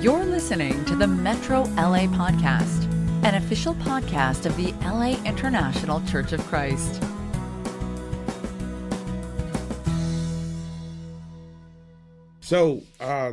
[0.00, 2.84] You're listening to the Metro LA Podcast,
[3.24, 7.02] an official podcast of the LA International Church of Christ.
[12.40, 13.32] So, uh,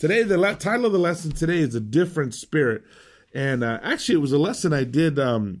[0.00, 2.82] today, the le- title of the lesson today is A Different Spirit.
[3.32, 5.60] And uh, actually, it was a lesson I did um,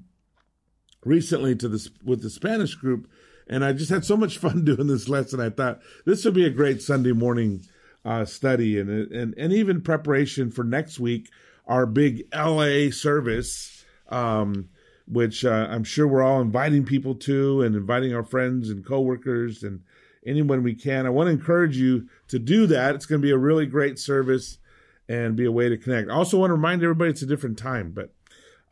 [1.04, 3.08] recently to this with the Spanish group.
[3.46, 5.40] And I just had so much fun doing this lesson.
[5.40, 7.62] I thought this would be a great Sunday morning
[8.04, 11.30] uh, study and, and, and even preparation for next week,
[11.66, 14.68] our big LA service, um,
[15.06, 19.62] which uh, I'm sure we're all inviting people to and inviting our friends and coworkers
[19.62, 19.82] and
[20.26, 21.06] anyone we can.
[21.06, 22.94] I want to encourage you to do that.
[22.94, 24.58] It's going to be a really great service
[25.08, 26.10] and be a way to connect.
[26.10, 28.12] I also want to remind everybody it's a different time, but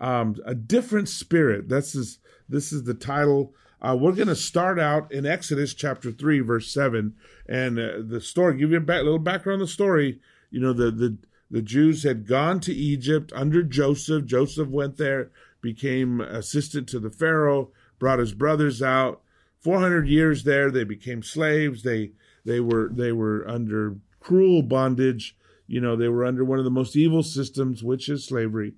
[0.00, 1.68] um, a different spirit.
[1.68, 3.54] This is this is the title.
[3.80, 7.14] Uh, we're going to start out in Exodus chapter three, verse seven,
[7.48, 8.56] and uh, the story.
[8.56, 10.20] Give you a back, little background on the story.
[10.50, 11.18] You know the the
[11.50, 14.26] the Jews had gone to Egypt under Joseph.
[14.26, 15.30] Joseph went there,
[15.60, 19.20] became assistant to the Pharaoh, brought his brothers out.
[19.60, 21.82] Four hundred years there, they became slaves.
[21.82, 22.12] They
[22.44, 25.36] they were they were under cruel bondage
[25.68, 28.72] you know, they were under one of the most evil systems, which is slavery.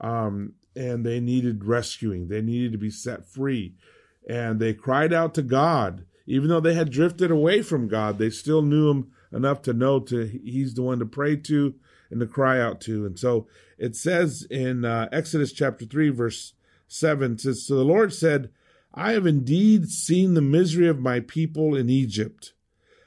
[0.00, 2.28] Um, and they needed rescuing.
[2.28, 3.74] They needed to be set free.
[4.28, 6.06] And they cried out to God.
[6.26, 10.00] Even though they had drifted away from God, they still knew him enough to know
[10.00, 11.74] to he's the one to pray to
[12.10, 13.04] and to cry out to.
[13.04, 16.54] And so it says in uh, Exodus chapter 3, verse
[16.88, 18.50] 7, says, So the Lord said,
[18.94, 22.52] I have indeed seen the misery of my people in Egypt.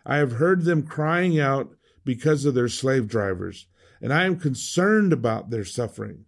[0.05, 3.67] I have heard them crying out because of their slave drivers,
[4.01, 6.25] and I am concerned about their suffering.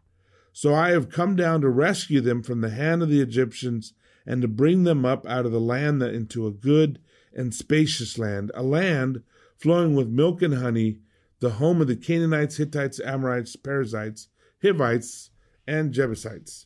[0.51, 3.93] So I have come down to rescue them from the hand of the Egyptians
[4.25, 6.99] and to bring them up out of the land into a good
[7.33, 9.23] and spacious land, a land
[9.57, 10.99] flowing with milk and honey,
[11.39, 14.27] the home of the Canaanites, Hittites, Amorites, Perizzites,
[14.61, 15.31] Hivites,
[15.67, 16.65] and Jebusites.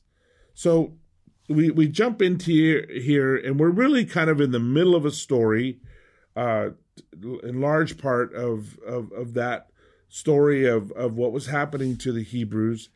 [0.54, 0.94] So
[1.50, 5.06] we we jump into here, here and we're really kind of in the middle of
[5.06, 5.80] a story.
[6.36, 6.70] Uh,
[7.44, 9.68] in large part of, of, of that
[10.10, 12.90] story of, of what was happening to the Hebrews.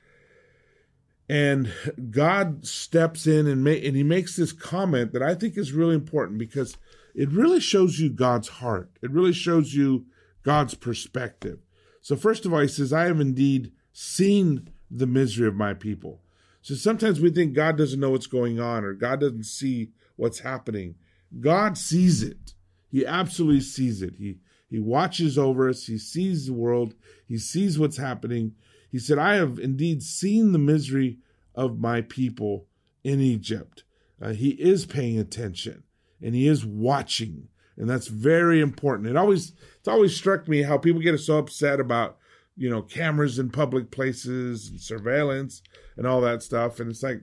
[1.30, 1.74] And
[2.10, 5.96] God steps in and, ma- and he makes this comment that I think is really
[5.96, 6.78] important because
[7.14, 8.92] it really shows you God's heart.
[9.02, 10.06] It really shows you
[10.44, 11.60] God's perspective.
[12.02, 16.22] So, first of all, he says, I have indeed seen the misery of my people.
[16.62, 20.40] So sometimes we think God doesn't know what's going on or God doesn't see what's
[20.40, 20.96] happening.
[21.40, 22.56] God sees it.
[22.90, 24.16] He absolutely sees it.
[24.18, 24.40] He
[24.70, 25.86] he watches over us.
[25.86, 26.94] He sees the world.
[27.26, 28.56] He sees what's happening.
[28.92, 31.20] He said, I have indeed seen the misery
[31.56, 32.68] of my people
[33.04, 33.84] in Egypt.
[34.22, 35.84] Uh, he is paying attention
[36.22, 37.50] and he is watching.
[37.76, 39.10] And that's very important.
[39.10, 42.18] It always, it's always struck me how people get so upset about,
[42.56, 45.62] you know, cameras in public places and surveillance
[45.96, 46.80] and all that stuff.
[46.80, 47.22] And it's like,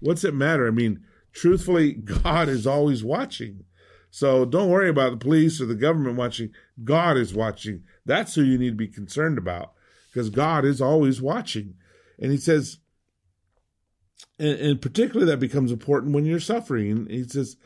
[0.00, 0.66] what's it matter?
[0.66, 1.92] I mean, truthfully,
[2.22, 3.64] God is always watching.
[4.10, 6.50] So don't worry about the police or the government watching.
[6.84, 7.84] God is watching.
[8.04, 9.72] That's who you need to be concerned about
[10.12, 11.74] because God is always watching.
[12.18, 12.78] And he says,
[14.38, 17.06] and, and particularly that becomes important when you're suffering.
[17.08, 17.56] He says,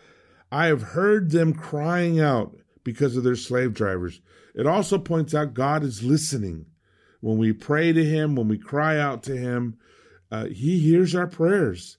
[0.52, 4.20] I have heard them crying out because of their slave drivers.
[4.54, 6.66] It also points out God is listening.
[7.20, 9.78] When we pray to Him, when we cry out to Him,
[10.30, 11.98] uh, He hears our prayers.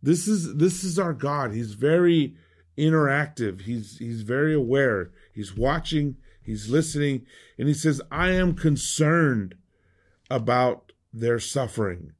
[0.00, 1.52] This is this is our God.
[1.52, 2.36] He's very
[2.78, 3.62] interactive.
[3.62, 5.10] He's he's very aware.
[5.32, 7.26] He's watching, he's listening,
[7.58, 9.56] and he says, "I am concerned
[10.30, 12.12] about their suffering."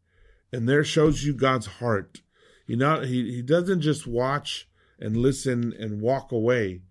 [0.53, 2.23] And there shows you God's heart.
[2.67, 6.83] He not he, he doesn't just watch and listen and walk away.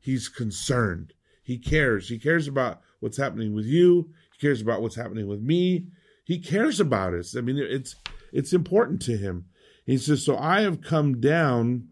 [0.00, 1.12] He's concerned.
[1.42, 2.08] He cares.
[2.08, 4.10] He cares about what's happening with you.
[4.32, 5.88] He cares about what's happening with me.
[6.24, 7.36] He cares about us.
[7.36, 7.96] I mean, it's
[8.32, 9.46] it's important to him.
[9.84, 11.88] He says, "So I have come down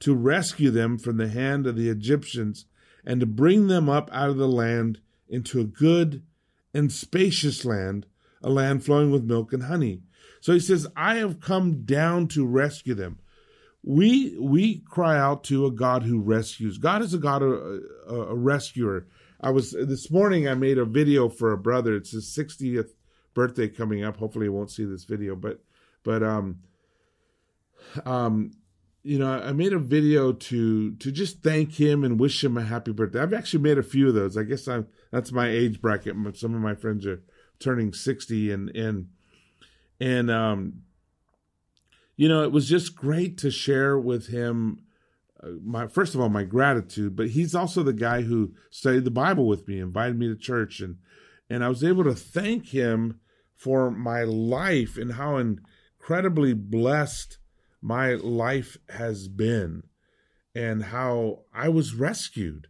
[0.00, 2.66] to rescue them from the hand of the Egyptians
[3.04, 6.22] and to bring them up out of the land into a good
[6.74, 8.06] and spacious land,
[8.42, 10.02] a land flowing with milk and honey.
[10.40, 13.18] So he says, I have come down to rescue them.
[13.82, 16.78] We we cry out to a God who rescues.
[16.78, 19.06] God is a God a, a, rescuer.
[19.40, 21.94] I was this morning I made a video for a brother.
[21.94, 22.90] It's his 60th
[23.32, 24.16] birthday coming up.
[24.16, 25.60] Hopefully he won't see this video, but
[26.02, 26.60] but um
[28.04, 28.50] um
[29.06, 32.64] you know, I made a video to to just thank him and wish him a
[32.64, 33.20] happy birthday.
[33.20, 34.36] I've actually made a few of those.
[34.36, 36.16] I guess I'm that's my age bracket.
[36.36, 37.22] Some of my friends are
[37.58, 39.08] turning sixty, and and
[40.00, 40.82] and um,
[42.16, 44.80] you know, it was just great to share with him.
[45.42, 49.10] Uh, my first of all, my gratitude, but he's also the guy who studied the
[49.10, 50.96] Bible with me, invited me to church, and
[51.48, 53.20] and I was able to thank him
[53.54, 57.38] for my life and how incredibly blessed
[57.80, 59.84] my life has been
[60.54, 62.68] and how I was rescued.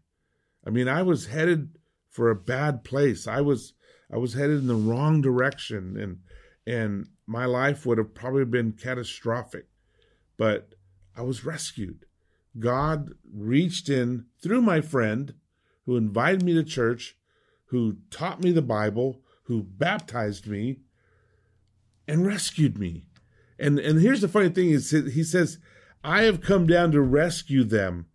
[0.66, 1.78] I mean, I was headed
[2.10, 3.26] for a bad place.
[3.26, 3.74] I was
[4.12, 6.20] I was headed in the wrong direction and
[6.66, 9.66] and my life would have probably been catastrophic.
[10.36, 10.74] But
[11.16, 12.06] I was rescued.
[12.58, 15.34] God reached in through my friend
[15.84, 17.16] who invited me to church,
[17.66, 20.80] who taught me the Bible, who baptized me
[22.08, 23.06] and rescued me.
[23.58, 25.58] And and here's the funny thing is he says,
[26.04, 28.06] I have come down to rescue them.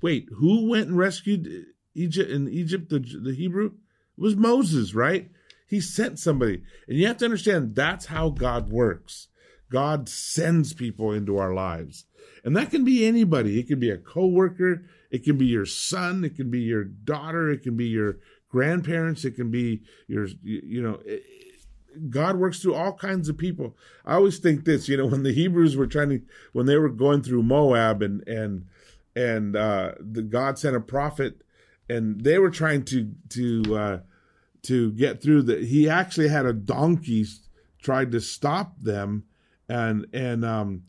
[0.00, 3.72] Wait, who went and rescued Egypt in Egypt, the, the Hebrew?
[4.16, 5.30] It was Moses, right?
[5.66, 6.62] He sent somebody.
[6.86, 9.28] And you have to understand that's how God works.
[9.70, 12.04] God sends people into our lives.
[12.44, 13.58] And that can be anybody.
[13.58, 17.50] It can be a coworker, it can be your son, it can be your daughter,
[17.50, 18.18] it can be your
[18.48, 21.00] grandparents, it can be your you know,
[22.10, 23.76] God works through all kinds of people.
[24.04, 26.20] I always think this, you know, when the Hebrews were trying to,
[26.52, 28.66] when they were going through Moab and, and,
[29.14, 31.42] and, uh, the God sent a prophet
[31.88, 33.98] and they were trying to, to, uh,
[34.62, 35.64] to get through that.
[35.64, 37.26] He actually had a donkey
[37.80, 39.24] tried to stop them
[39.68, 40.84] and, and, um,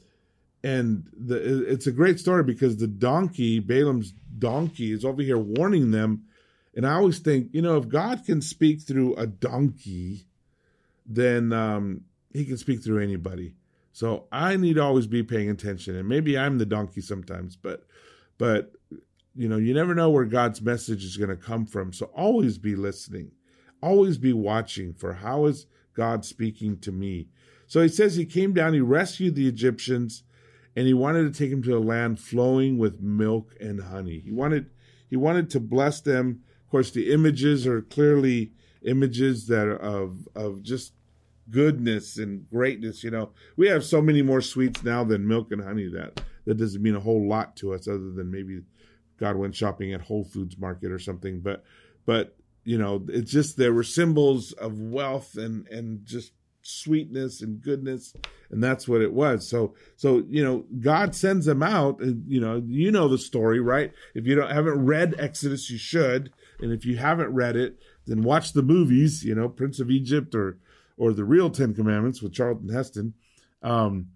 [0.63, 5.91] and the, it's a great story because the donkey, Balaam's donkey is over here warning
[5.91, 6.23] them.
[6.75, 10.25] And I always think, you know, if God can speak through a donkey,
[11.05, 12.01] then um,
[12.31, 13.55] he can speak through anybody.
[13.91, 17.85] So I need to always be paying attention, and maybe I'm the donkey sometimes, but
[18.39, 18.73] but
[19.35, 21.93] you know you never know where God's message is going to come from.
[21.93, 23.31] So always be listening,
[23.81, 27.29] always be watching for how is God speaking to me.
[27.67, 30.23] So he says he came down, he rescued the Egyptians,
[30.75, 34.19] and he wanted to take them to a land flowing with milk and honey.
[34.19, 34.69] He wanted
[35.09, 36.41] he wanted to bless them.
[36.65, 38.53] Of course, the images are clearly
[38.85, 40.93] images that are of of just
[41.49, 43.03] goodness and greatness.
[43.03, 46.55] You know, we have so many more sweets now than milk and honey that that
[46.55, 48.61] doesn't mean a whole lot to us, other than maybe
[49.23, 51.41] God went shopping at Whole Foods Market or something.
[51.41, 51.63] But
[52.05, 56.31] but you know, it's just there were symbols of wealth and and just
[56.65, 58.15] sweetness and goodness
[58.49, 62.39] and that's what it was so so you know god sends them out and you
[62.39, 66.31] know you know the story right if you don't haven't read exodus you should
[66.61, 70.35] and if you haven't read it then watch the movies, you know, Prince of Egypt
[70.35, 70.57] or
[70.97, 73.13] or the real Ten Commandments with Charlton Heston.
[73.61, 74.09] Um,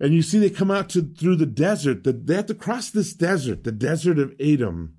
[0.00, 2.04] and you see they come out to through the desert.
[2.04, 4.94] They have to cross this desert, the desert of Edom.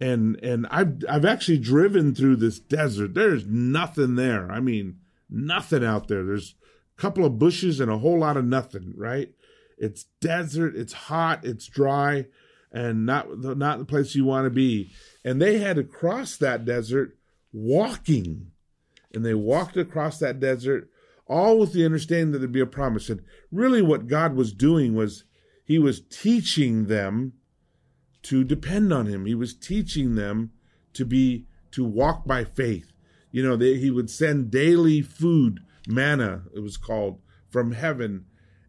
[0.00, 3.14] And and I've I've actually driven through this desert.
[3.14, 4.50] There's nothing there.
[4.50, 6.24] I mean, nothing out there.
[6.24, 6.54] There's
[6.96, 9.32] a couple of bushes and a whole lot of nothing, right?
[9.76, 12.26] It's desert, it's hot, it's dry,
[12.72, 14.90] and not not the place you want to be.
[15.24, 17.16] And they had to cross that desert
[17.52, 18.52] walking.
[19.12, 20.90] And they walked across that desert,
[21.28, 23.08] all with the understanding that there'd be a promise.
[23.08, 25.24] And really, what God was doing was
[25.64, 27.34] He was teaching them
[28.22, 29.26] to depend on Him.
[29.26, 30.52] He was teaching them
[30.94, 32.92] to be, to walk by faith.
[33.30, 38.24] You know, they, He would send daily food, manna, it was called, from heaven.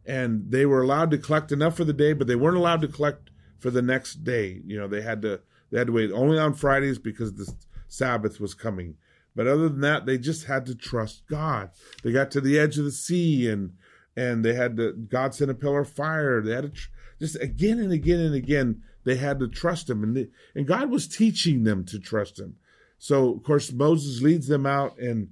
[0.06, 2.88] And they were allowed to collect enough for the day, but they weren't allowed to
[2.88, 3.30] collect
[3.60, 4.62] for the next day.
[4.66, 5.42] You know, they had to
[5.72, 7.54] they had to wait only on Fridays because the
[7.88, 8.96] Sabbath was coming.
[9.40, 11.70] But other than that, they just had to trust God.
[12.04, 13.72] They got to the edge of the sea and
[14.14, 16.42] and they had to God sent a pillar of fire.
[16.42, 16.90] They had to tr-
[17.22, 20.90] just again and again and again they had to trust him and they, and God
[20.90, 22.58] was teaching them to trust him.
[22.98, 25.30] So of course Moses leads them out and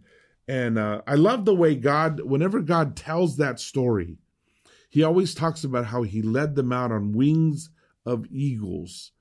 [0.48, 4.20] and uh, I love the way God whenever God tells that story,
[4.90, 7.72] he always talks about how he led them out on wings
[8.06, 9.12] of eagles.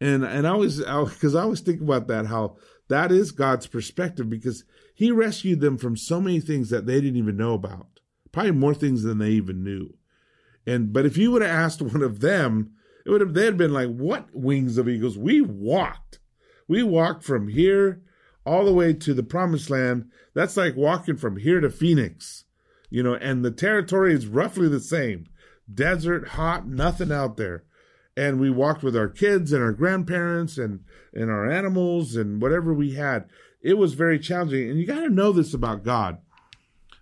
[0.00, 2.56] And and I always because I, I always think about that how
[2.88, 4.64] that is God's perspective because
[4.94, 8.00] He rescued them from so many things that they didn't even know about,
[8.32, 9.94] probably more things than they even knew.
[10.66, 12.72] And but if you would have asked one of them,
[13.04, 15.18] it would have they'd been like, "What wings of eagles?
[15.18, 16.20] We walked,
[16.66, 18.02] we walked from here
[18.46, 20.10] all the way to the promised land.
[20.34, 22.44] That's like walking from here to Phoenix,
[22.90, 23.14] you know.
[23.14, 25.26] And the territory is roughly the same:
[25.72, 27.64] desert, hot, nothing out there."
[28.16, 30.80] And we walked with our kids and our grandparents and
[31.12, 33.28] and our animals and whatever we had.
[33.62, 34.68] It was very challenging.
[34.68, 36.18] And you got to know this about god.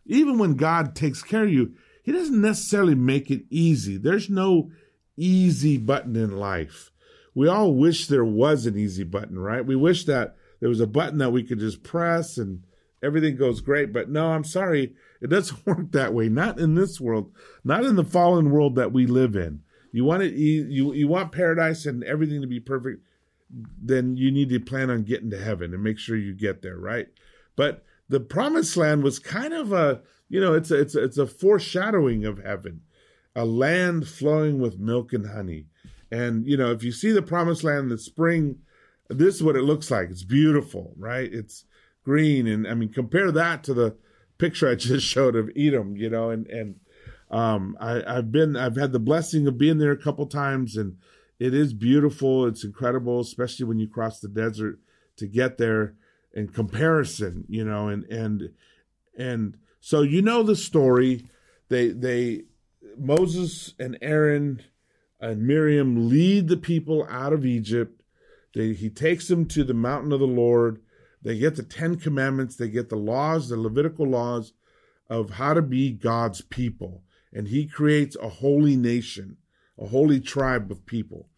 [0.07, 3.97] Even when god takes care of you he doesn't necessarily make it easy.
[3.97, 4.73] There's no
[5.17, 6.91] easy button in life.
[7.33, 9.65] We all wish there was an easy button right?
[9.65, 12.65] We wish that there was a button that we could just press and
[13.03, 13.93] everything goes great.
[13.93, 14.95] But no i'm sorry.
[15.21, 16.29] It doesn't work that way.
[16.29, 17.33] Not in this world.
[17.63, 21.33] Not in the fallen world that we live in you want it you you want
[21.33, 23.05] paradise and everything to be perfect,
[23.51, 26.79] then you need to plan on getting to heaven and make sure you get there,
[26.79, 27.09] right?
[27.57, 31.19] But the promised land was kind of a you know it's a, it's a, it's
[31.19, 32.81] a foreshadowing of heaven
[33.35, 35.67] a land flowing with milk and honey.
[36.11, 38.59] And you know if you see the promised land in the spring
[39.09, 40.09] this is what it looks like.
[40.11, 41.33] It's beautiful right?
[41.33, 41.65] It's
[42.05, 42.47] green.
[42.47, 43.97] And i mean compare that to the
[44.39, 46.77] picture i just showed of edom you know and and
[47.33, 50.97] um, I, i've been i've had the blessing of being there a couple times and
[51.39, 54.79] it is beautiful it's incredible especially when you cross the desert
[55.17, 55.95] to get there
[56.35, 58.51] in comparison, you know, and and
[59.17, 61.27] and so you know the story.
[61.69, 62.45] They they
[62.97, 64.63] Moses and Aaron
[65.21, 68.03] and Miriam lead the people out of Egypt.
[68.55, 70.81] They, he takes them to the mountain of the Lord.
[71.23, 72.57] They get the Ten Commandments.
[72.57, 74.53] They get the laws, the Levitical laws
[75.09, 77.03] of how to be God's people.
[77.33, 79.39] And he creates a holy nation,
[79.79, 81.29] a holy tribe of people.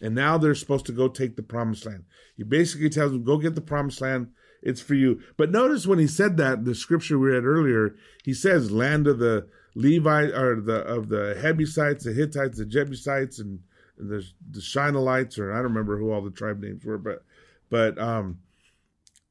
[0.00, 2.04] And now they're supposed to go take the promised land.
[2.36, 4.28] He basically tells them, go get the promised land
[4.64, 5.20] it's for you.
[5.36, 7.94] But notice when he said that, the scripture we read earlier,
[8.24, 13.38] he says, land of the Levi or the of the Hebusites, the Hittites, the Jebusites,
[13.38, 13.60] and,
[13.98, 17.24] and the the Shinalites, or I don't remember who all the tribe names were, but
[17.68, 18.38] but um,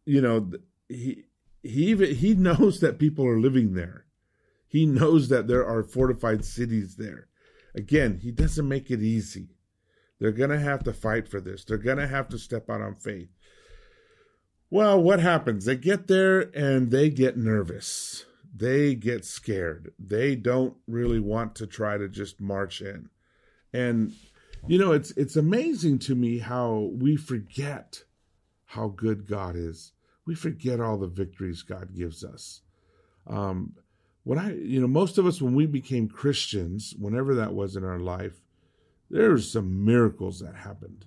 [0.06, 0.52] you know,
[0.88, 1.24] he
[1.64, 4.06] he even he knows that people are living there.
[4.74, 7.28] He knows that there are fortified cities there.
[7.76, 9.50] Again, he doesn't make it easy.
[10.20, 11.64] They're going to have to fight for this.
[11.64, 13.30] They're going to have to step out on faith.
[14.72, 15.66] Well, what happens?
[15.66, 18.26] They get there and they get nervous.
[18.52, 19.94] They get scared.
[20.00, 23.10] They don't really want to try to just march in.
[23.74, 24.14] And
[24.66, 28.06] you know, it's it's amazing to me how we forget
[28.66, 29.92] how good God is.
[30.26, 32.62] We forget all the victories God gives us.
[33.28, 33.76] Um,
[34.24, 37.84] when I, you know, most of us when we became Christians, whenever that was in
[37.84, 38.42] our life,
[39.10, 41.06] there were some miracles that happened.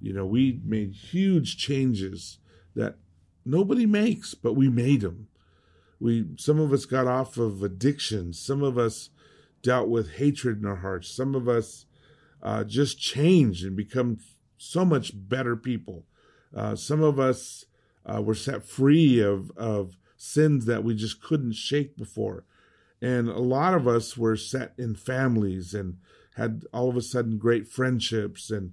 [0.00, 2.38] You know, we made huge changes
[2.74, 2.96] that
[3.44, 5.28] nobody makes, but we made them.
[6.00, 8.38] We some of us got off of addictions.
[8.38, 9.10] Some of us
[9.62, 11.10] dealt with hatred in our hearts.
[11.10, 11.86] Some of us
[12.42, 14.18] uh, just changed and become
[14.56, 16.04] so much better people.
[16.54, 17.64] Uh, some of us
[18.06, 22.44] uh, were set free of of sins that we just couldn't shake before,
[23.00, 25.96] and a lot of us were set in families and
[26.36, 28.72] had all of a sudden great friendships and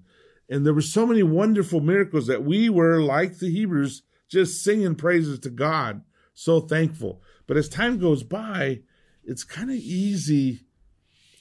[0.49, 4.95] and there were so many wonderful miracles that we were like the Hebrews just singing
[4.95, 6.01] praises to God,
[6.33, 7.21] so thankful.
[7.47, 8.81] But as time goes by,
[9.23, 10.61] it's kind of easy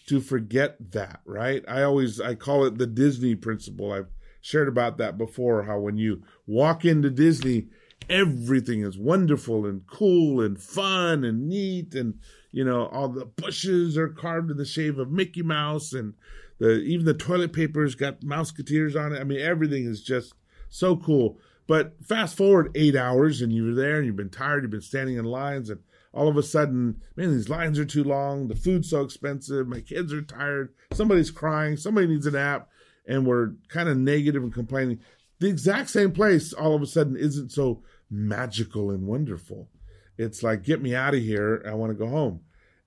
[0.07, 1.65] to forget that, right?
[1.69, 3.93] I always I call it the Disney principle.
[3.93, 7.69] I've shared about that before how when you walk into Disney,
[8.09, 12.19] everything is wonderful and cool and fun and neat and
[12.53, 16.15] you know all the bushes are carved in the shape of Mickey Mouse and
[16.59, 19.21] the even the toilet paper's got mouseketeers on it.
[19.21, 20.35] I mean everything is just
[20.69, 21.39] so cool.
[21.67, 25.17] But fast forward eight hours and you're there and you've been tired, you've been standing
[25.17, 25.81] in lines, and
[26.13, 29.81] all of a sudden, man, these lines are too long, the food's so expensive, my
[29.81, 32.69] kids are tired, somebody's crying, somebody needs a nap,
[33.07, 35.01] and we're kind of negative and complaining.
[35.41, 39.69] The exact same place all of a sudden isn't so magical and wonderful.
[40.17, 42.41] It's like, get me out of here, I want to go home.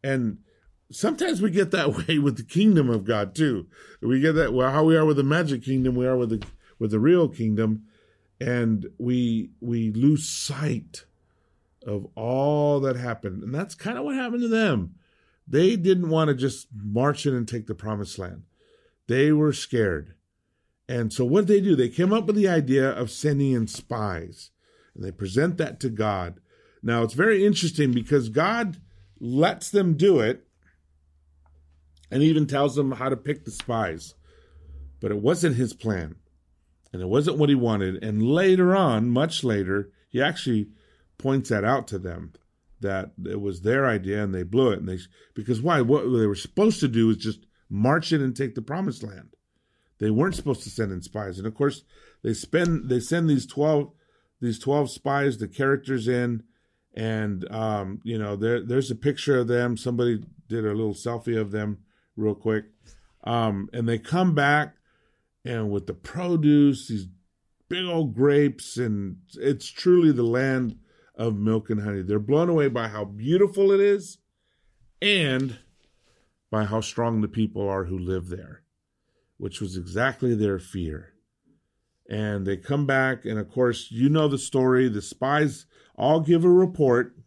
[0.03, 0.39] And
[0.91, 3.67] sometimes we get that way with the kingdom of God too.
[4.01, 6.45] We get that well, how we are with the magic kingdom, we are with the
[6.79, 7.83] with the real kingdom.
[8.39, 11.05] And we we lose sight
[11.86, 13.41] of all that happened.
[13.43, 14.95] And that's kind of what happened to them.
[15.47, 18.43] They didn't want to just march in and take the promised land.
[19.07, 20.13] They were scared.
[20.89, 21.75] And so what did they do?
[21.75, 24.51] They came up with the idea of sending in spies
[24.97, 26.39] and they present that to god
[26.83, 28.77] now it's very interesting because god
[29.19, 30.45] lets them do it
[32.11, 34.15] and even tells them how to pick the spies
[34.99, 36.15] but it wasn't his plan
[36.93, 38.03] and it wasn't what he wanted.
[38.03, 40.69] And later on, much later, he actually
[41.17, 42.33] points that out to them
[42.79, 44.79] that it was their idea and they blew it.
[44.79, 44.99] And they
[45.33, 45.81] because why?
[45.81, 49.35] What they were supposed to do is just march in and take the promised land.
[49.99, 51.37] They weren't supposed to send in spies.
[51.37, 51.83] And of course,
[52.23, 53.91] they spend they send these twelve
[54.41, 56.44] these twelve spies, the characters in,
[56.94, 59.77] and um, you know there there's a picture of them.
[59.77, 61.79] Somebody did a little selfie of them
[62.15, 62.65] real quick,
[63.24, 64.75] um, and they come back
[65.46, 67.08] and with the produce, these
[67.70, 70.77] big old grapes, and it's truly the land
[71.15, 72.01] of milk and honey.
[72.01, 74.17] They're blown away by how beautiful it is
[75.01, 75.60] and
[76.51, 78.63] by how strong the people are who live there,
[79.38, 81.13] which was exactly their fear.
[82.09, 84.87] And they come back, and of course, you know the story.
[84.87, 87.17] The spies all give a report.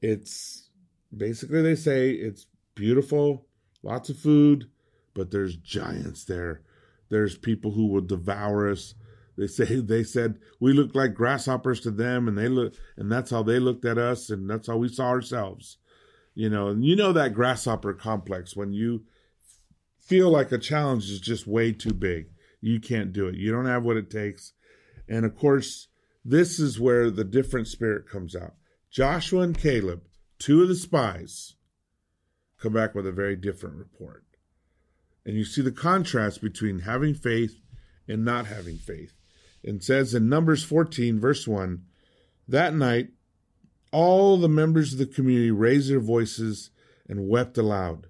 [0.00, 0.70] It's
[1.14, 3.46] basically they say it's beautiful,
[3.82, 4.70] lots of food,
[5.12, 6.62] but there's giants there
[7.12, 8.94] there's people who will devour us.
[9.36, 13.30] they say they said we look like grasshoppers to them, and they look, and that's
[13.30, 15.76] how they looked at us, and that's how we saw ourselves.
[16.34, 19.04] You know, and you know that grasshopper complex when you
[20.00, 22.30] feel like a challenge is just way too big.
[22.62, 23.34] You can't do it.
[23.34, 24.54] You don't have what it takes.
[25.06, 25.88] And of course,
[26.24, 28.54] this is where the different spirit comes out.
[28.90, 30.02] Joshua and Caleb,
[30.38, 31.56] two of the spies,
[32.58, 34.24] come back with a very different report.
[35.26, 37.60] And you see the contrast between having faith
[38.08, 39.12] and not having faith.
[39.64, 41.82] And says in Numbers 14, verse 1
[42.48, 43.08] That night,
[43.92, 46.70] all the members of the community raised their voices
[47.08, 48.06] and wept aloud.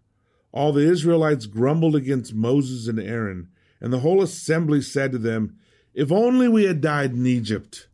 [0.52, 3.48] All the Israelites grumbled against Moses and Aaron,
[3.82, 5.56] and the whole assembly said to them,
[5.92, 7.88] If only we had died in Egypt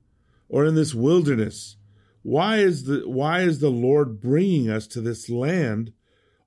[0.49, 1.77] or in this wilderness.
[2.23, 5.95] Why is the why is the Lord bringing us to this land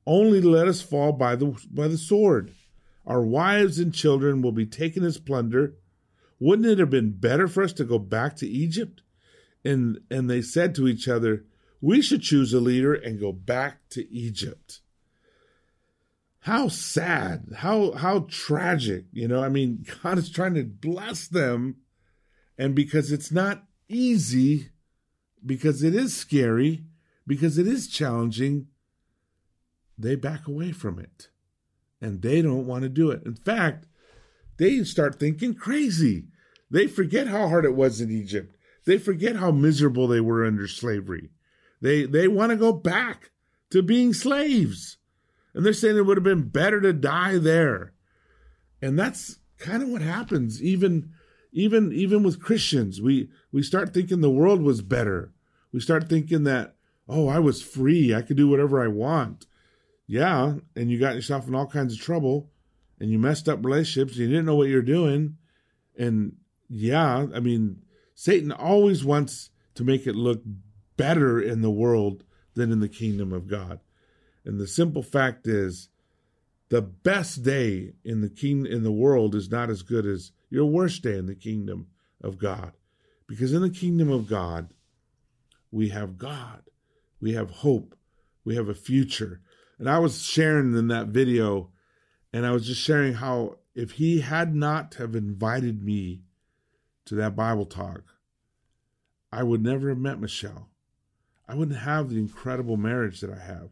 [0.06, 2.52] only to let us fall by the by the sword?
[3.08, 5.74] Our wives and children will be taken as plunder.
[6.40, 9.02] Wouldn't it have been better for us to go back to Egypt?
[9.66, 11.46] And and they said to each other,
[11.82, 14.82] We should choose a leader and go back to Egypt.
[16.42, 19.44] How sad, how how tragic, you know.
[19.44, 21.78] I mean, God is trying to bless them,
[22.58, 24.70] and because it's not easy,
[25.46, 26.84] because it is scary,
[27.28, 28.68] because it is challenging,
[29.98, 31.30] they back away from it
[32.02, 33.22] and they don't want to do it.
[33.26, 33.86] In fact,
[34.58, 36.26] they start thinking crazy.
[36.70, 38.56] They forget how hard it was in Egypt.
[38.86, 41.30] They forget how miserable they were under slavery.
[41.82, 43.32] They they want to go back
[43.70, 44.98] to being slaves.
[45.54, 47.94] And they're saying it would have been better to die there.
[48.82, 51.12] And that's kind of what happens even
[51.54, 53.02] even even with Christians.
[53.02, 55.34] We we start thinking the world was better.
[55.72, 56.76] We start thinking that
[57.08, 58.16] oh, I was free.
[58.16, 59.46] I could do whatever I want
[60.12, 62.50] yeah, and you got yourself in all kinds of trouble
[63.00, 65.38] and you messed up relationships, you didn't know what you're doing.
[65.98, 66.36] And
[66.68, 70.42] yeah, I mean, Satan always wants to make it look
[70.98, 73.80] better in the world than in the kingdom of God.
[74.46, 75.90] And the simple fact is
[76.70, 80.66] the best day in the king in the world is not as good as your
[80.66, 81.88] worst day in the kingdom
[82.22, 82.74] of God.
[83.28, 84.74] Because in the kingdom of God,
[85.72, 86.64] we have God.
[87.20, 87.96] We have hope.
[88.44, 89.42] We have a future.
[89.78, 91.72] And I was sharing in that video,
[92.34, 96.22] and I was just sharing how if he had not have invited me
[97.06, 98.04] to that Bible talk,
[99.32, 100.70] I would never have met Michelle.
[101.48, 103.70] I wouldn't have the incredible marriage that I have.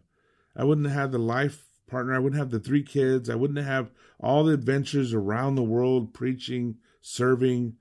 [0.59, 2.13] I wouldn't have the life partner.
[2.13, 3.29] I wouldn't have the three kids.
[3.29, 7.77] I wouldn't have all the adventures around the world, preaching, serving,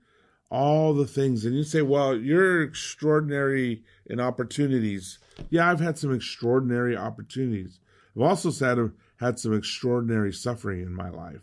[0.49, 1.43] all the things.
[1.43, 5.19] And you say, well, you're extraordinary in opportunities.
[5.49, 7.79] Yeah, I've had some extraordinary opportunities.
[8.15, 11.41] I've also had, had some extraordinary suffering in my life.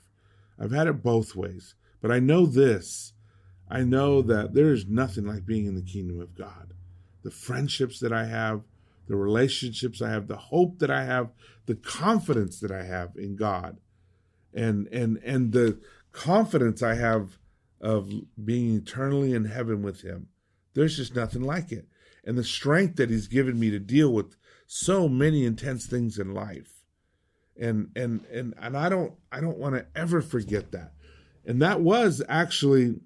[0.58, 1.74] I've had it both ways.
[2.00, 3.12] But I know this
[3.68, 6.72] I know that there is nothing like being in the kingdom of God.
[7.24, 8.62] The friendships that I have,
[9.08, 11.30] the relationships I have, the hope that I have,
[11.66, 13.78] the confidence that I have in God,
[14.52, 15.78] and and and the
[16.12, 17.38] confidence I have
[17.80, 18.10] of
[18.42, 20.28] being eternally in heaven with Him.
[20.74, 21.86] There's just nothing like it.
[22.24, 26.34] And the strength that He's given me to deal with so many intense things in
[26.34, 26.76] life
[27.58, 30.92] and and and and I don't I don't want to ever forget that
[31.44, 32.96] and that was actually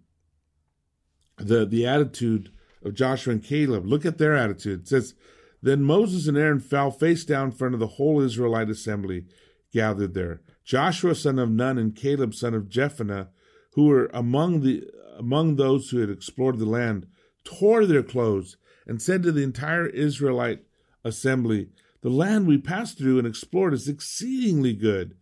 [1.36, 2.50] the the attitude
[2.84, 5.14] of Joshua and Caleb look at their attitude it says
[5.62, 9.26] then Moses and Aaron fell face down in front of the whole Israelite assembly
[9.72, 13.28] gathered there Joshua son of Nun and Caleb son of Jephunneh
[13.74, 14.84] who were among the
[15.18, 17.06] among those who had explored the land
[17.44, 20.64] tore their clothes and said to the entire Israelite
[21.04, 21.68] assembly,
[22.02, 25.16] The land we passed through and explored is exceedingly good.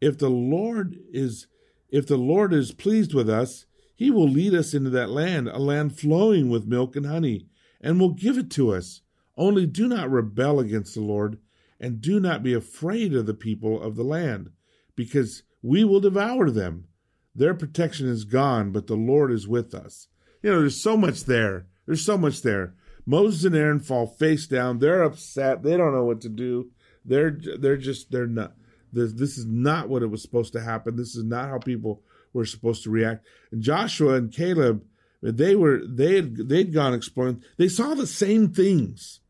[0.00, 1.46] If the Lord is
[1.90, 5.58] if the Lord is pleased with us, he will lead us into that land, a
[5.58, 7.46] land flowing with milk and honey,
[7.80, 9.02] and will give it to us.
[9.36, 11.38] Only do not rebel against the Lord,
[11.80, 14.50] and do not be afraid of the people of the land,
[14.94, 16.86] because we will devour them.
[17.34, 20.08] Their protection is gone, but the Lord is with us.
[20.42, 21.66] You know, there's so much there.
[21.86, 22.74] There's so much there.
[23.06, 24.78] Moses and Aaron fall face down.
[24.78, 25.62] They're upset.
[25.62, 26.70] They don't know what to do.
[27.04, 28.54] They're they're just they're not.
[28.92, 30.96] This, this is not what it was supposed to happen.
[30.96, 33.26] This is not how people were supposed to react.
[33.50, 34.84] And Joshua and Caleb,
[35.20, 37.42] they were they had they'd gone exploring.
[37.56, 39.20] They saw the same things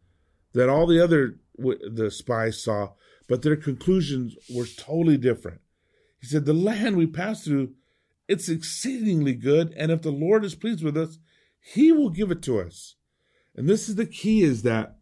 [0.54, 2.92] that all the other the spies saw,
[3.28, 5.60] but their conclusions were totally different.
[6.20, 7.74] He said, "The land we passed through,
[8.26, 11.18] it's exceedingly good, and if the Lord is pleased with us,
[11.60, 12.96] He will give it to us."
[13.54, 14.98] And this is the key is that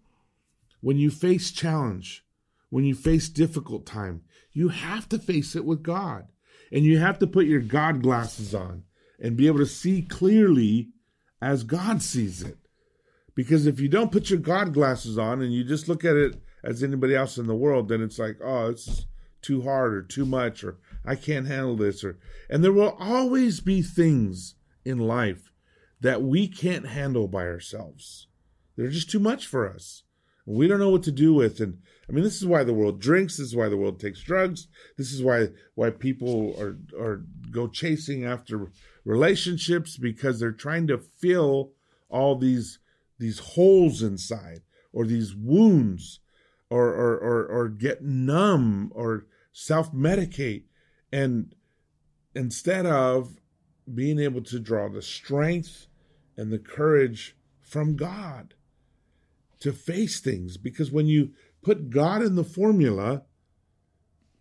[0.80, 2.24] when you face challenge,
[2.68, 6.26] when you face difficult time, you have to face it with God.
[6.70, 8.84] And you have to put your God glasses on.
[9.22, 10.90] and be able to see clearly
[11.40, 12.58] as God sees it.
[13.34, 16.40] Because if you don't put your God glasses on and you just look at it
[16.62, 19.06] as anybody else in the world, then it's like, oh, it's
[19.42, 22.18] too hard or too much or I can't handle this or
[22.48, 25.52] and there will always be things in life
[26.00, 28.28] that we can't handle by ourselves.
[28.76, 30.04] They're just too much for us.
[30.46, 33.00] We don't know what to do with and I mean this is why the world
[33.00, 37.24] drinks, this is why the world takes drugs, this is why why people are are
[37.50, 38.70] go chasing after
[39.04, 41.72] relationships because they're trying to fill
[42.08, 42.78] all these
[43.18, 46.20] these holes inside or these wounds
[46.70, 50.64] or or or, or get numb or self medicate
[51.12, 51.54] and
[52.34, 53.36] instead of
[53.92, 55.86] being able to draw the strength
[56.36, 58.54] and the courage from God
[59.60, 61.30] to face things because when you
[61.62, 63.22] put God in the formula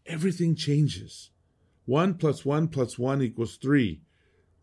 [0.05, 1.29] everything changes.
[1.86, 4.01] 1 plus 1 plus 1 equals 3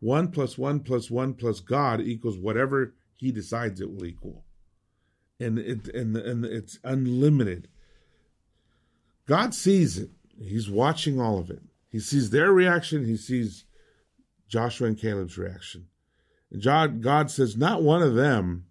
[0.01, 4.45] 1 plus 1 plus 1 plus God equals whatever he decides it will equal
[5.39, 7.69] and it and, and it's unlimited
[9.29, 10.11] God sees it.
[10.41, 11.61] He's watching all of it.
[11.91, 13.05] He sees their reaction.
[13.05, 13.67] He sees
[14.49, 15.89] Joshua and Caleb's reaction.
[16.51, 18.65] And God says, Not one of them,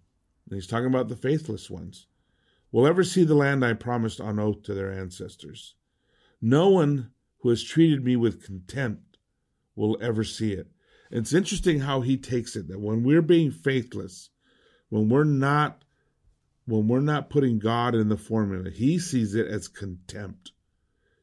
[0.46, 2.08] and he's talking about the faithless ones,
[2.72, 5.76] will ever see the land I promised on oath to their ancestors.
[6.42, 9.18] No one who has treated me with contempt
[9.76, 10.66] will ever see it.
[11.12, 14.30] It's interesting how he takes it that when we're being faithless,
[14.88, 15.82] when we're not
[16.66, 20.52] when we're not putting God in the formula, he sees it as contempt.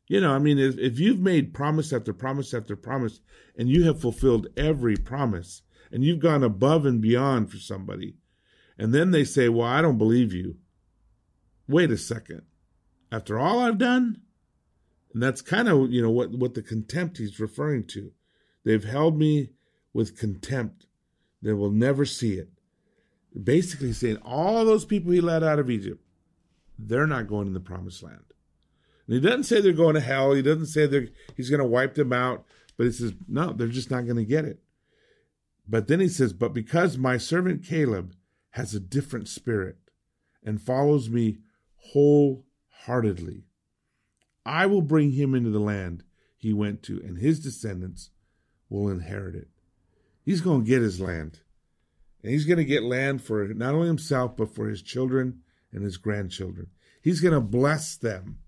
[0.07, 3.21] You know, I mean, if, if you've made promise after promise after promise
[3.55, 8.15] and you have fulfilled every promise and you've gone above and beyond for somebody,
[8.77, 10.57] and then they say, Well, I don't believe you.
[11.67, 12.41] Wait a second.
[13.11, 14.21] After all I've done?
[15.13, 18.11] And that's kind of, you know, what, what the contempt he's referring to.
[18.63, 19.51] They've held me
[19.93, 20.87] with contempt.
[21.41, 22.49] They will never see it
[23.43, 26.01] basically saying all those people he led out of Egypt,
[26.77, 28.23] they're not going in the promised land.
[29.07, 30.33] And he doesn't say they're going to hell.
[30.33, 32.45] He doesn't say they're, he's going to wipe them out.
[32.77, 34.59] But he says, no, they're just not going to get it.
[35.67, 38.15] But then he says, but because my servant Caleb
[38.51, 39.77] has a different spirit
[40.43, 41.39] and follows me
[41.93, 43.43] wholeheartedly,
[44.45, 46.03] I will bring him into the land
[46.37, 48.11] he went to, and his descendants
[48.69, 49.47] will inherit it.
[50.23, 51.39] He's going to get his land.
[52.25, 55.83] And he's going to get land for not only himself, but for his children and
[55.83, 56.71] his grandchildren.
[56.99, 58.39] He's going to bless them.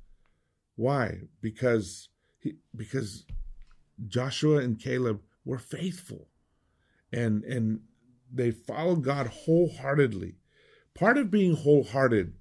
[0.76, 1.20] Why?
[1.42, 2.10] Because
[2.40, 3.24] he, because
[4.08, 6.28] Joshua and Caleb were faithful
[7.14, 7.82] and and
[8.34, 10.38] they followed God wholeheartedly.
[10.96, 12.34] Part of being wholehearted,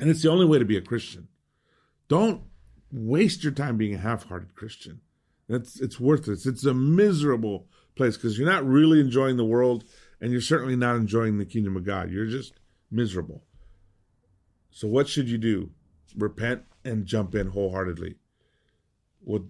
[0.00, 1.28] and it's the only way to be a Christian.
[2.08, 2.44] Don't
[2.90, 5.02] waste your time being a half-hearted Christian.
[5.50, 6.46] It's it's worthless.
[6.46, 9.84] It's a miserable place because you're not really enjoying the world
[10.20, 12.10] and you're certainly not enjoying the kingdom of God.
[12.10, 12.54] You're just
[12.90, 13.42] miserable.
[14.70, 15.70] So, what should you do?
[16.16, 18.16] Repent and jump in wholeheartedly.
[19.20, 19.46] Well,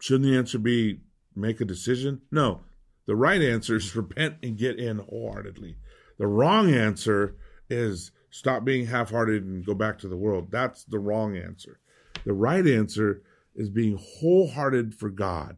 [0.00, 1.00] shouldn't the answer be
[1.34, 2.22] make a decision?
[2.30, 2.60] No.
[3.06, 5.76] The right answer is repent and get in wholeheartedly.
[6.18, 7.36] The wrong answer
[7.68, 10.50] is stop being half hearted and go back to the world.
[10.50, 11.80] That's the wrong answer.
[12.24, 13.22] The right answer
[13.54, 15.56] is being wholehearted for God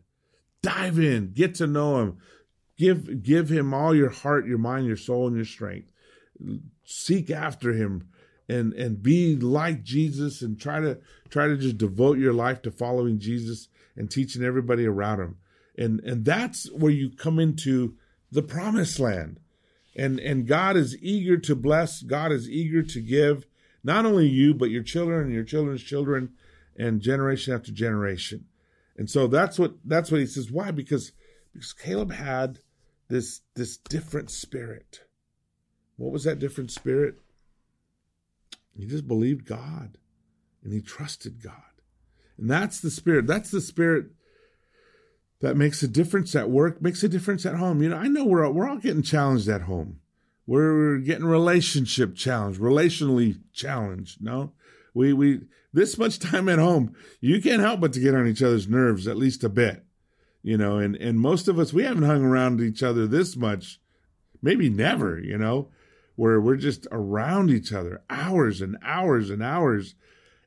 [0.62, 2.18] dive in, get to know him,
[2.77, 5.90] give give him all your heart, your mind, your soul, and your strength.
[6.85, 8.09] Seek after him
[8.48, 10.98] and and be like Jesus and try to
[11.31, 15.37] try to just devote your life to following Jesus and teaching everybody around him.
[15.77, 17.96] And and that's where you come into
[18.31, 19.40] the promised land.
[19.94, 23.46] And and God is eager to bless, God is eager to give
[23.85, 26.33] not only you but your children and your children's children
[26.77, 28.46] and generation after generation.
[28.96, 30.50] And so that's what that's what he says.
[30.50, 30.70] Why?
[30.70, 31.12] Because
[31.52, 32.61] because Caleb had
[33.09, 35.00] this this different spirit.
[35.96, 37.16] What was that different spirit?
[38.76, 39.98] He just believed God
[40.64, 41.55] and he trusted God.
[42.38, 43.26] And that's the spirit.
[43.26, 44.07] That's the spirit
[45.40, 47.83] that makes a difference at work, makes a difference at home.
[47.83, 50.00] You know, I know we're all, we're all getting challenged at home.
[50.46, 54.22] We're getting relationship challenged, relationally challenged.
[54.22, 54.52] No,
[54.94, 58.42] we we this much time at home, you can't help but to get on each
[58.42, 59.85] other's nerves at least a bit.
[60.42, 63.80] You know, and and most of us we haven't hung around each other this much,
[64.42, 65.68] maybe never, you know,
[66.16, 69.94] where we're just around each other hours and hours and hours.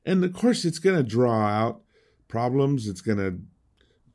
[0.05, 1.81] And of course it's going to draw out
[2.27, 2.88] problems.
[2.88, 3.39] It's going to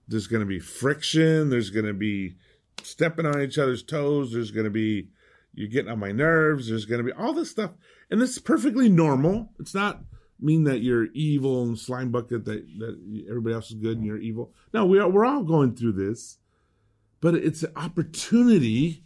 [0.07, 2.37] there's going to be friction, there's going to be
[2.83, 5.09] stepping on each other's toes, there's going to be
[5.55, 7.73] you're getting on my nerves, there's going to be all this stuff.
[8.11, 9.51] And this is perfectly normal.
[9.59, 10.01] It's not
[10.43, 14.19] mean that you're evil and slime bucket that, that everybody else is good and you're
[14.19, 14.53] evil.
[14.73, 16.39] No, we are, we're all going through this.
[17.21, 19.05] but it's an opportunity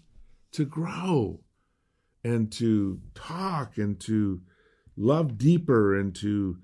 [0.53, 1.41] to grow
[2.23, 4.41] and to talk and to
[4.97, 6.59] love deeper and to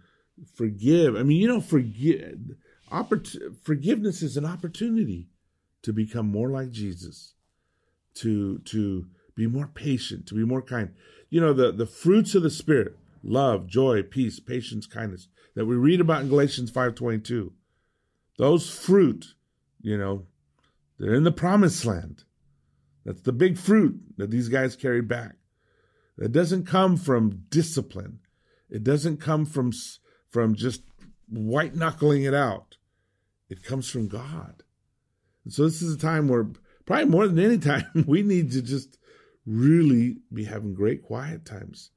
[0.55, 1.17] forgive.
[1.17, 2.39] I mean, you know, forgive
[2.91, 5.29] oppor- forgiveness is an opportunity
[5.83, 7.35] to become more like Jesus,
[8.15, 10.91] to to be more patient, to be more kind.
[11.31, 15.77] You know, the the fruits of the spirit, love, joy, peace, patience, kindness that we
[15.77, 17.53] read about in Galatians 5:22.
[18.39, 19.35] Those fruit,
[19.81, 20.27] you know,
[20.99, 22.25] they're in the promised land.
[23.05, 25.37] That's the big fruit that these guys carry back.
[26.19, 28.21] It doesn't come from discipline.
[28.69, 29.73] It doesn't come from
[30.29, 30.83] from just
[31.29, 32.77] white knuckling it out.
[33.49, 34.63] It comes from God.
[35.45, 36.47] And so this is a time where
[36.87, 38.99] probably more than any time we need to just
[39.47, 41.91] really be having great quiet times,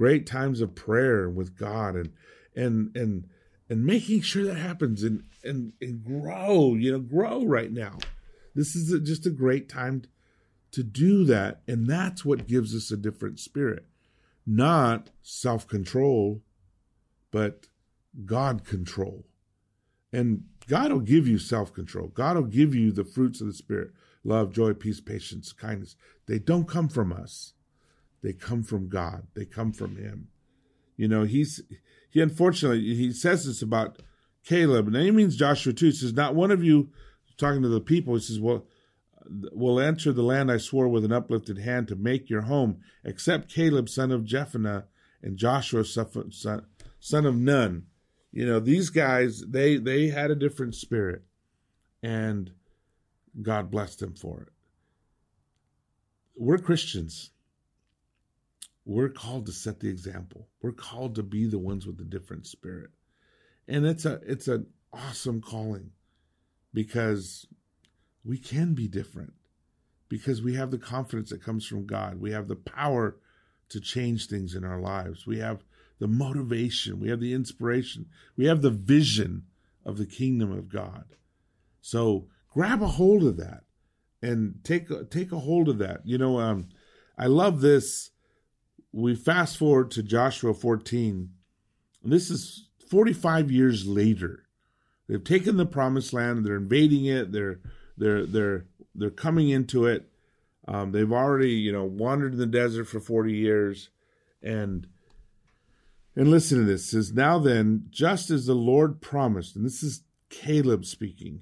[0.00, 2.10] great times of prayer with God and
[2.56, 3.28] and and
[3.68, 7.98] and making sure that happens and and and grow, you know, grow right now.
[8.54, 10.04] This is a, just a great time
[10.70, 13.84] to do that, and that's what gives us a different spirit,
[14.46, 16.40] not self control,
[17.30, 17.66] but
[18.24, 19.26] God control.
[20.14, 22.08] And God will give you self control.
[22.08, 23.90] God will give you the fruits of the Spirit
[24.24, 25.94] love, joy, peace, patience, kindness.
[26.26, 27.52] They don't come from us,
[28.22, 30.28] they come from God, they come from Him.
[30.96, 31.62] You know, He's,
[32.10, 34.02] He unfortunately, He says this about
[34.44, 35.86] Caleb, and he means Joshua too.
[35.86, 36.90] He says, Not one of you,
[37.36, 38.66] talking to the people, he says, Well,
[39.52, 43.52] will enter the land I swore with an uplifted hand to make your home, except
[43.52, 44.84] Caleb, son of Jephunneh,
[45.22, 47.86] and Joshua, son of Nun.
[48.32, 51.22] You know, these guys, they they had a different spirit,
[52.02, 52.50] and
[53.42, 54.48] God blessed them for it.
[56.36, 57.30] We're Christians.
[58.90, 60.48] We're called to set the example.
[60.60, 62.90] We're called to be the ones with the different spirit.
[63.68, 65.92] And it's a it's an awesome calling
[66.74, 67.46] because
[68.24, 69.34] we can be different
[70.08, 72.20] because we have the confidence that comes from God.
[72.20, 73.14] We have the power
[73.68, 75.24] to change things in our lives.
[75.24, 75.62] We have
[76.00, 79.44] the motivation, we have the inspiration, we have the vision
[79.86, 81.04] of the kingdom of God.
[81.80, 83.62] So grab a hold of that
[84.20, 86.00] and take take a hold of that.
[86.04, 86.70] You know, um,
[87.16, 88.10] I love this.
[88.92, 91.30] We fast forward to Joshua 14.
[92.02, 94.44] This is 45 years later.
[95.08, 96.44] They've taken the promised land.
[96.44, 97.32] They're invading it.
[97.32, 97.60] They're
[97.96, 100.08] they're they're they're coming into it.
[100.66, 103.90] Um, they've already you know wandered in the desert for 40 years,
[104.42, 104.86] and
[106.16, 106.82] and listen to this.
[106.84, 111.40] It says, Now then, just as the Lord promised, and this is Caleb speaking,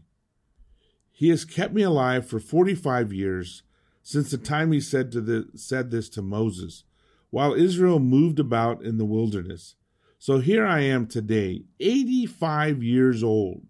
[1.10, 3.62] he has kept me alive for 45 years
[4.02, 6.84] since the time he said, to the, said this to Moses,
[7.30, 9.74] while Israel moved about in the wilderness.
[10.18, 13.66] So here I am today, 85 years old.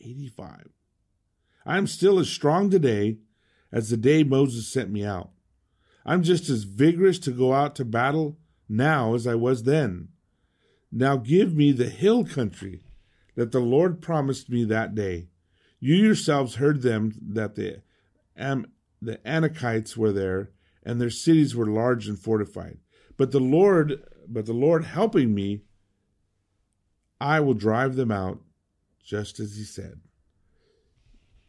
[0.00, 0.68] 85.
[1.66, 3.18] I am still as strong today
[3.72, 5.30] as the day Moses sent me out.
[6.06, 8.38] I'm just as vigorous to go out to battle
[8.68, 10.08] now as I was then.
[10.90, 12.82] Now give me the hill country
[13.34, 15.28] that the Lord promised me that day.
[15.80, 17.82] You yourselves heard them that the
[18.36, 20.50] Am- the Anakites were there,
[20.88, 22.78] and their cities were large and fortified.
[23.18, 25.60] But the Lord, but the Lord helping me,
[27.20, 28.40] I will drive them out,
[29.04, 30.00] just as He said.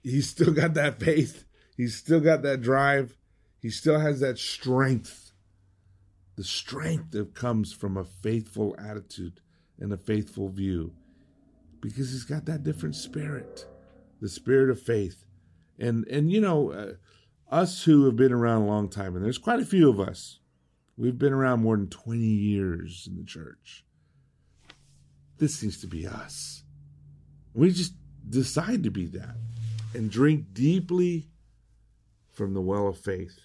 [0.03, 1.45] He's still got that faith.
[1.77, 3.17] He's still got that drive.
[3.61, 5.29] He still has that strength
[6.35, 9.41] the strength that comes from a faithful attitude
[9.77, 10.93] and a faithful view
[11.81, 13.67] because he's got that different spirit
[14.21, 15.25] the spirit of faith
[15.77, 16.93] and and you know uh,
[17.49, 20.39] us who have been around a long time and there's quite a few of us
[20.97, 23.83] we've been around more than 20 years in the church
[25.37, 26.63] this seems to be us
[27.53, 27.93] we just
[28.29, 29.35] decide to be that
[29.93, 31.27] and drink deeply
[32.31, 33.39] from the well of faith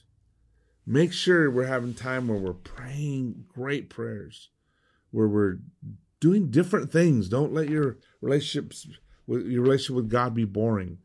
[0.87, 4.51] make sure we're having time where we're praying great prayers,
[5.11, 5.59] where we're
[6.21, 7.29] doing different things.
[7.29, 8.87] Don't let your relationships
[9.27, 10.99] your relationship with God be boring,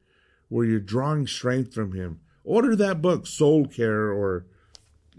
[0.49, 2.19] where you're drawing strength from Him.
[2.43, 4.45] Order that book, Soul Care, or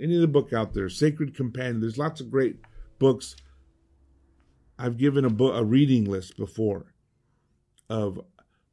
[0.00, 1.80] any of the book out there, Sacred Companion.
[1.80, 2.56] There's lots of great
[2.98, 3.36] books.
[4.78, 6.94] I've given a book a reading list before
[7.88, 8.20] of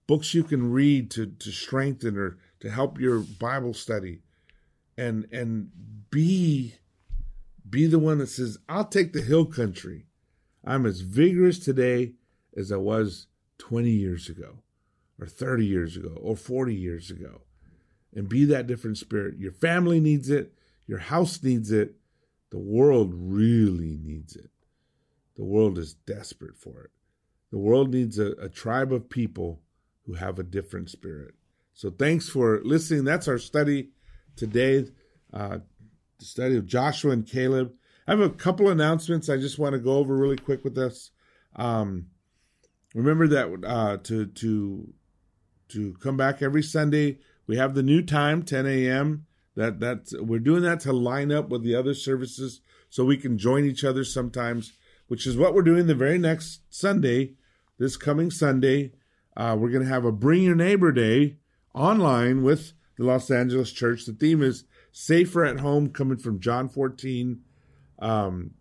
[0.05, 4.21] books you can read to to strengthen or to help your Bible study
[4.97, 5.69] and and
[6.09, 6.75] be
[7.69, 10.05] be the one that says, I'll take the hill country.
[10.63, 12.13] I'm as vigorous today
[12.55, 14.59] as I was 20 years ago,
[15.19, 17.41] or 30 years ago, or 40 years ago.
[18.17, 19.37] And be that different spirit.
[19.37, 20.51] Your family needs it,
[20.87, 21.95] your house needs it,
[22.49, 24.49] the world really needs it.
[25.35, 26.89] The world is desperate for it.
[27.51, 29.61] The world needs a, a tribe of people
[30.07, 31.35] who have a different spirit.
[31.75, 33.03] So thanks for listening.
[33.03, 33.89] That's our study
[34.35, 34.87] today,
[35.31, 35.59] uh,
[36.17, 37.71] the study of Joshua and Caleb.
[38.07, 41.11] I have a couple announcements I just want to go over really quick with us.
[41.55, 42.07] Um,
[42.95, 44.93] remember that uh, to to
[45.69, 47.19] to come back every Sunday.
[47.47, 49.25] We have the new time, 10 a.m.
[49.55, 53.37] That that we're doing that to line up with the other services so we can
[53.37, 54.73] join each other sometimes,
[55.07, 57.33] which is what we're doing the very next Sunday,
[57.79, 58.91] this coming Sunday.
[59.35, 61.37] Uh, we're going to have a Bring Your Neighbor Day
[61.73, 64.05] online with the Los Angeles Church.
[64.05, 67.41] The theme is Safer at Home, coming from John 14.
[67.99, 68.51] Um,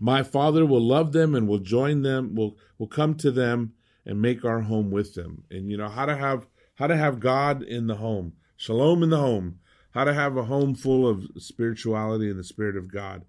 [0.00, 3.74] my Father will love them and will join them, will will come to them
[4.06, 5.44] and make our home with them.
[5.50, 6.46] And you know how to have
[6.78, 9.58] how to have God in the home, shalom in the home,
[9.90, 13.24] how to have a home full of spirituality and the Spirit of God.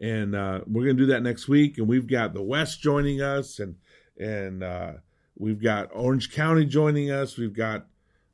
[0.00, 1.78] And uh, we're going to do that next week.
[1.78, 3.76] And we've got the West joining us, and
[4.18, 4.92] and uh,
[5.36, 7.38] we've got Orange County joining us.
[7.38, 7.86] We've got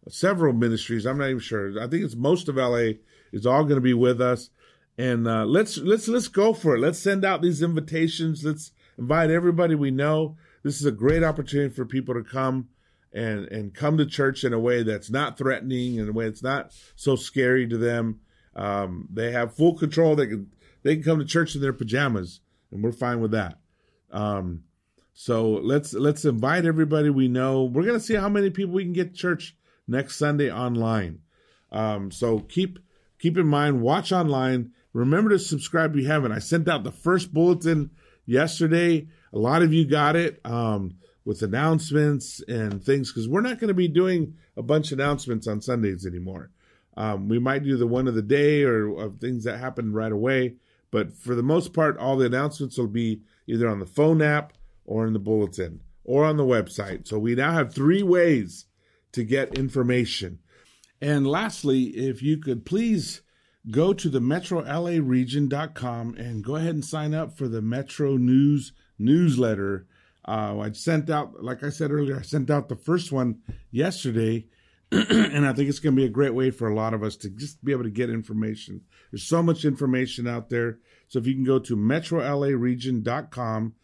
[0.08, 1.06] several ministries.
[1.06, 1.80] I'm not even sure.
[1.80, 2.94] I think it's most of LA
[3.32, 4.50] is all going to be with us.
[4.98, 6.80] And uh, let's let's let's go for it.
[6.80, 8.44] Let's send out these invitations.
[8.44, 10.36] Let's invite everybody we know.
[10.64, 12.68] This is a great opportunity for people to come
[13.12, 16.42] and and come to church in a way that's not threatening, and a way that's
[16.42, 18.20] not so scary to them.
[18.54, 20.16] Um, they have full control.
[20.16, 20.50] They can
[20.82, 22.40] they can come to church in their pajamas,
[22.70, 23.58] and we're fine with that.
[24.10, 24.64] Um,
[25.12, 27.64] so let's let's invite everybody we know.
[27.64, 29.56] We're gonna see how many people we can get to church
[29.88, 31.20] next Sunday online.
[31.72, 32.78] Um, so keep
[33.18, 34.72] keep in mind, watch online.
[34.92, 36.32] Remember to subscribe if you haven't.
[36.32, 37.90] I sent out the first bulletin
[38.24, 39.08] yesterday.
[39.32, 43.68] A lot of you got it um, with announcements and things because we're not going
[43.68, 46.50] to be doing a bunch of announcements on Sundays anymore.
[46.96, 50.12] Um, we might do the one of the day or of things that happen right
[50.12, 50.54] away,
[50.90, 54.54] but for the most part, all the announcements will be either on the phone app
[54.86, 57.06] or in the bulletin or on the website.
[57.08, 58.66] So we now have three ways
[59.12, 60.38] to get information.
[61.02, 63.22] And lastly, if you could please
[63.68, 69.88] go to the metrolaregion.com and go ahead and sign up for the Metro News newsletter.
[70.26, 74.46] Uh, I sent out, like I said earlier, I sent out the first one yesterday,
[74.90, 77.16] and I think it's going to be a great way for a lot of us
[77.18, 78.82] to just be able to get information.
[79.10, 80.78] There's so much information out there.
[81.08, 83.74] So if you can go to metrolaregion.com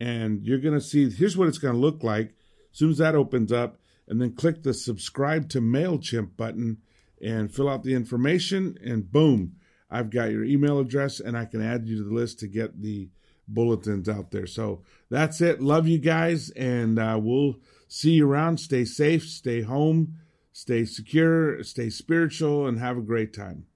[0.00, 2.34] and you're going to see, here's what it's going to look like.
[2.72, 6.78] As soon as that opens up, and then click the subscribe to MailChimp button
[7.22, 9.54] and fill out the information, and boom,
[9.88, 12.82] I've got your email address and I can add you to the list to get
[12.82, 13.10] the
[13.54, 14.46] bulletins out there.
[14.46, 15.60] So that's it.
[15.60, 17.56] Love you guys, and uh, we'll
[17.88, 18.58] see you around.
[18.58, 20.14] Stay safe, stay home,
[20.52, 23.66] stay secure, stay spiritual, and have a great time.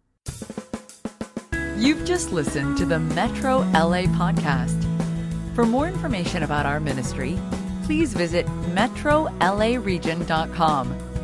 [1.77, 4.83] You've just listened to the Metro LA podcast.
[5.55, 7.39] For more information about our ministry,
[7.85, 11.16] please visit metrolaregion.com